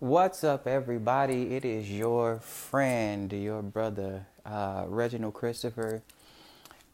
[0.00, 1.56] What's up, everybody?
[1.56, 6.02] It is your friend, your brother, uh, Reginald Christopher.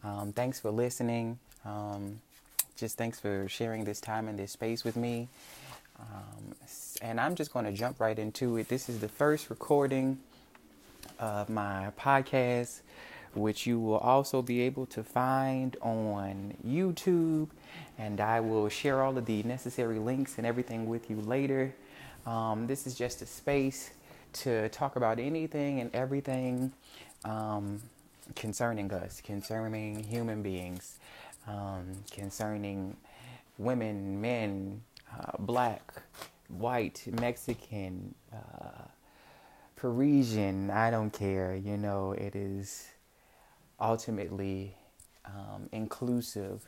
[0.02, 1.38] Um, thanks for listening.
[1.66, 2.22] Um,
[2.76, 5.28] just thanks for sharing this time and this space with me.
[6.00, 6.54] Um,
[7.02, 8.70] and I'm just going to jump right into it.
[8.70, 10.18] This is the first recording
[11.18, 12.80] of my podcast,
[13.34, 17.50] which you will also be able to find on YouTube.
[17.98, 21.74] And I will share all of the necessary links and everything with you later.
[22.26, 23.90] Um, this is just a space
[24.34, 26.72] to talk about anything and everything
[27.24, 27.82] um,
[28.34, 30.98] concerning us, concerning human beings,
[31.46, 32.96] um, concerning
[33.58, 34.80] women, men,
[35.12, 36.02] uh, black,
[36.48, 38.84] white, Mexican, uh,
[39.76, 41.54] Parisian, I don't care.
[41.54, 42.88] You know, it is
[43.78, 44.74] ultimately
[45.26, 46.66] um, inclusive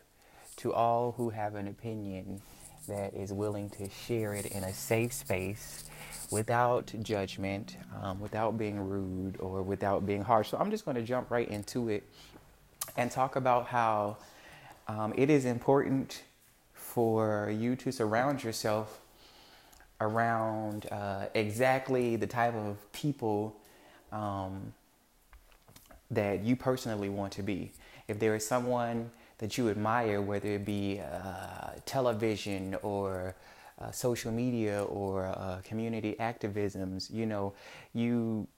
[0.56, 2.42] to all who have an opinion
[2.86, 5.84] that is willing to share it in a safe space
[6.30, 10.50] without judgment, um, without being rude or without being harsh.
[10.50, 12.04] So I'm just going to jump right into it
[12.96, 14.16] and talk about how
[14.88, 16.22] um, it is important
[16.72, 19.00] for you to surround yourself
[20.00, 23.56] around uh, exactly the type of people
[24.12, 24.72] um,
[26.10, 27.72] that you personally want to be.
[28.08, 33.34] If there is someone that you admire, whether it be uh, television or
[33.80, 37.52] uh, social media or uh, community activisms, you know,
[37.92, 38.48] you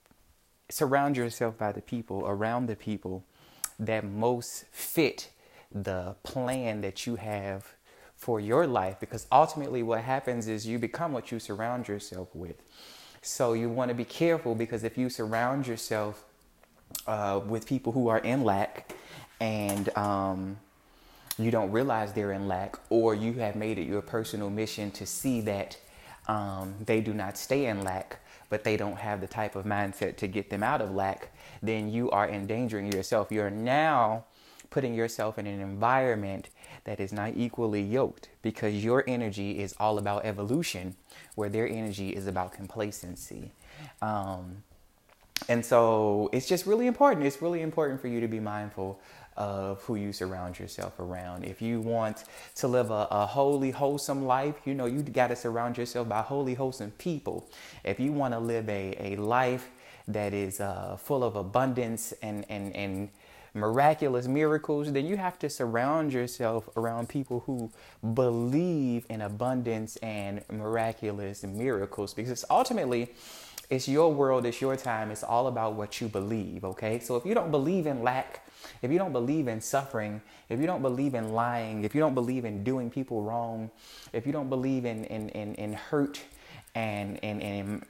[0.69, 3.23] surround yourself by the people, around the people
[3.79, 5.29] that most fit
[5.71, 7.73] the plan that you have
[8.15, 12.61] for your life because ultimately what happens is you become what you surround yourself with.
[13.21, 16.25] So you want to be careful because if you surround yourself
[17.07, 18.93] uh, with people who are in lack
[19.39, 20.57] and um,
[21.39, 25.05] you don't realize they're in lack, or you have made it your personal mission to
[25.05, 25.77] see that
[26.27, 30.17] um, they do not stay in lack, but they don't have the type of mindset
[30.17, 33.31] to get them out of lack, then you are endangering yourself.
[33.31, 34.25] You're now
[34.69, 36.49] putting yourself in an environment
[36.83, 40.95] that is not equally yoked because your energy is all about evolution,
[41.35, 43.51] where their energy is about complacency.
[44.01, 44.63] Um,
[45.49, 47.25] and so it's just really important.
[47.25, 49.01] It's really important for you to be mindful
[49.35, 51.43] of who you surround yourself around.
[51.43, 55.35] If you want to live a, a holy, wholesome life, you know, you got to
[55.35, 57.49] surround yourself by holy, wholesome people.
[57.83, 59.69] If you want to live a, a life
[60.07, 63.09] that is uh, full of abundance and, and, and
[63.53, 67.71] miraculous miracles, then you have to surround yourself around people who
[68.13, 73.11] believe in abundance and miraculous miracles because it's ultimately,
[73.69, 76.99] it's your world, it's your time, it's all about what you believe, okay?
[76.99, 78.47] So if you don't believe in lack,
[78.81, 82.15] if you don't believe in suffering, if you don't believe in lying, if you don't
[82.15, 83.69] believe in doing people wrong,
[84.11, 86.21] if you don't believe in, in, in, in hurt
[86.73, 87.41] and, and,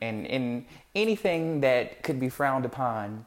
[0.02, 3.26] and, and anything that could be frowned upon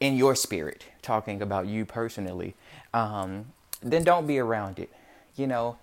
[0.00, 2.54] in your spirit, talking about you personally,
[2.92, 3.46] um,
[3.82, 4.90] then don't be around it.
[5.36, 5.78] You know,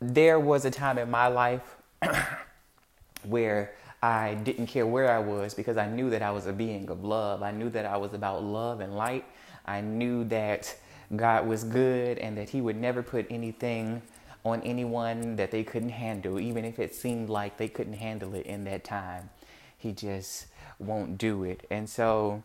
[0.00, 1.76] there was a time in my life
[3.22, 6.88] where I didn't care where I was because I knew that I was a being
[6.88, 7.42] of love.
[7.42, 9.24] I knew that I was about love and light.
[9.66, 10.74] I knew that
[11.14, 14.00] God was good and that He would never put anything
[14.44, 18.46] on anyone that they couldn't handle, even if it seemed like they couldn't handle it
[18.46, 19.28] in that time.
[19.76, 20.46] He just
[20.78, 21.66] won't do it.
[21.70, 22.42] And so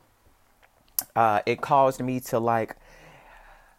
[1.15, 2.75] uh, it caused me to like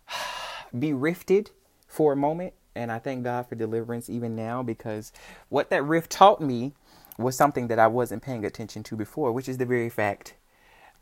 [0.79, 1.51] be rifted
[1.87, 2.55] for a moment.
[2.75, 5.13] And I thank God for deliverance even now because
[5.49, 6.75] what that rift taught me
[7.19, 10.35] was something that I wasn't paying attention to before, which is the very fact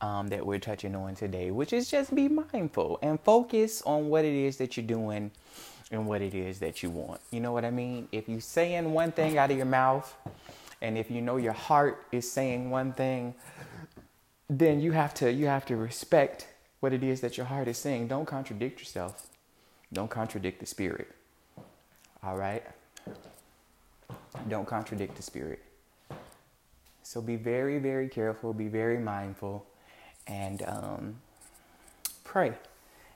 [0.00, 4.24] um, that we're touching on today, which is just be mindful and focus on what
[4.24, 5.30] it is that you're doing
[5.91, 7.20] and what it is that you want.
[7.30, 8.08] You know what I mean?
[8.12, 10.14] If you're saying one thing out of your mouth,
[10.82, 13.34] and if you know your heart is saying one thing,
[14.50, 16.48] then you have to you have to respect
[16.80, 18.08] what it is that your heart is saying.
[18.08, 19.28] Don't contradict yourself.
[19.92, 21.08] Don't contradict the spirit.
[22.22, 22.62] All right?
[24.48, 25.62] Don't contradict the spirit.
[27.04, 29.66] So be very, very careful, be very mindful,
[30.27, 31.16] and um,
[32.24, 32.54] pray.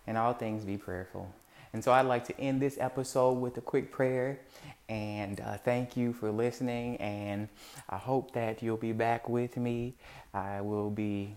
[0.06, 1.32] In all things, be prayerful.
[1.72, 4.40] And so I'd like to end this episode with a quick prayer
[4.88, 6.96] and uh, thank you for listening.
[6.98, 7.48] And
[7.88, 9.94] I hope that you'll be back with me.
[10.32, 11.34] I will be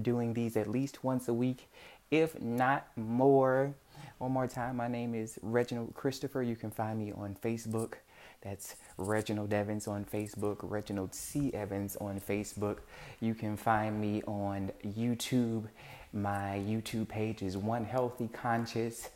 [0.00, 1.68] doing these at least once a week,
[2.10, 3.74] if not more.
[4.18, 6.42] One more time, my name is Reginald Christopher.
[6.42, 7.94] You can find me on Facebook
[8.42, 11.52] that's Reginald Evans on Facebook, Reginald C.
[11.54, 12.78] Evans on Facebook.
[13.20, 15.68] You can find me on YouTube.
[16.12, 19.10] My YouTube page is One Healthy Conscience.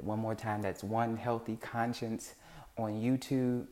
[0.00, 2.34] One more time, that's One Healthy Conscience
[2.76, 3.66] on YouTube.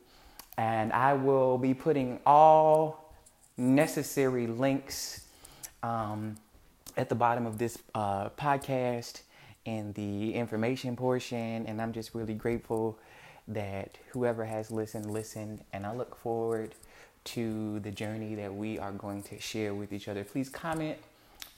[0.57, 3.13] And I will be putting all
[3.57, 5.25] necessary links
[5.83, 6.37] um,
[6.95, 9.21] at the bottom of this uh, podcast
[9.65, 11.65] in the information portion.
[11.65, 12.97] And I'm just really grateful
[13.53, 15.63] that whoever has listened, listened.
[15.73, 16.75] And I look forward
[17.23, 20.23] to the journey that we are going to share with each other.
[20.23, 20.97] Please comment,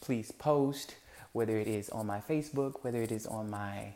[0.02, 0.96] please post,
[1.32, 3.94] whether it is on my Facebook, whether it is on my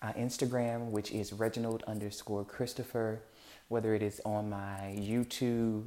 [0.00, 3.20] uh, Instagram, which is Reginald underscore Christopher,
[3.68, 5.86] whether it is on my YouTube.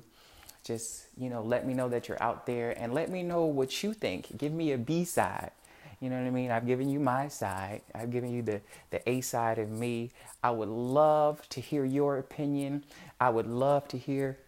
[0.64, 3.82] Just, you know, let me know that you're out there and let me know what
[3.82, 4.38] you think.
[4.38, 5.52] Give me a B side.
[6.02, 6.50] You know what I mean?
[6.50, 7.82] I've given you my side.
[7.94, 8.60] I've given you the,
[8.90, 10.10] the A side of me.
[10.44, 12.84] I would love to hear your opinion.
[13.20, 14.40] I would love to hear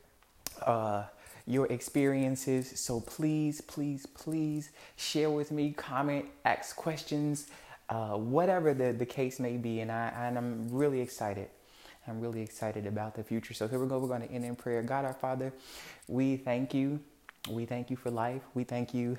[0.64, 1.04] uh,
[1.46, 2.80] your experiences.
[2.80, 7.48] So please, please, please share with me, comment, ask questions,
[7.90, 9.82] uh, whatever the, the case may be.
[9.82, 11.50] And, I, and I'm really excited.
[12.08, 13.54] I'm really excited about the future.
[13.54, 14.00] So here we go.
[14.00, 14.82] We're going to end in prayer.
[14.82, 15.54] God our Father,
[16.08, 17.00] we thank you.
[17.48, 18.42] We thank you for life.
[18.56, 19.18] We thank you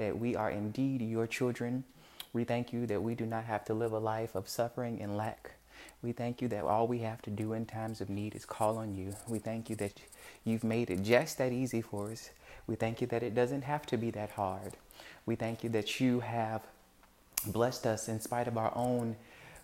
[0.00, 1.84] that we are indeed your children.
[2.32, 5.14] We thank you that we do not have to live a life of suffering and
[5.14, 5.56] lack.
[6.02, 8.78] We thank you that all we have to do in times of need is call
[8.78, 9.14] on you.
[9.28, 10.00] We thank you that
[10.42, 12.30] you've made it just that easy for us.
[12.66, 14.72] We thank you that it doesn't have to be that hard.
[15.26, 16.62] We thank you that you have
[17.46, 19.16] blessed us in spite of our own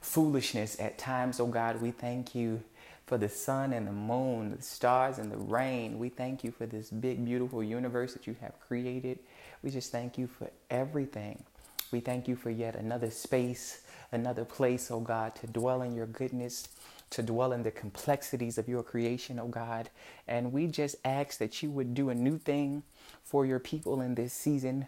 [0.03, 1.81] foolishness at times, oh God.
[1.81, 2.62] We thank you
[3.06, 5.99] for the sun and the moon, the stars and the rain.
[5.99, 9.19] We thank you for this big, beautiful universe that you have created.
[9.62, 11.44] We just thank you for everything.
[11.93, 13.82] We thank you for yet another space
[14.12, 16.69] another place, oh God, to dwell in your goodness,
[17.11, 19.91] to dwell in the complexities of your creation, oh God.
[20.26, 22.82] And we just ask that you would do a new thing
[23.23, 24.87] for your people in this season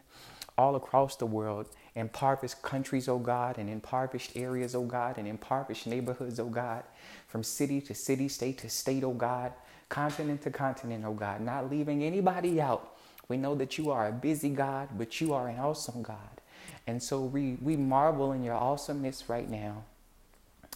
[0.57, 1.69] all across the world,
[1.99, 6.85] impoverished countries, oh God, and impoverished areas, oh God, and impoverished neighborhoods, oh God,
[7.27, 9.53] from city to city, state to state, oh God,
[9.89, 12.97] continent to continent, oh God, not leaving anybody out.
[13.29, 16.41] We know that you are a busy God, but you are an awesome God.
[16.87, 19.85] And so we, we marvel in your awesomeness right now.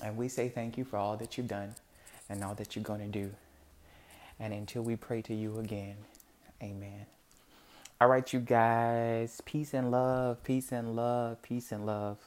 [0.03, 1.75] And we say thank you for all that you've done
[2.29, 3.31] and all that you're going to do.
[4.39, 5.97] And until we pray to you again,
[6.63, 7.07] amen.
[8.03, 9.41] All right, you guys.
[9.45, 12.19] Peace and love, peace and love, peace and love.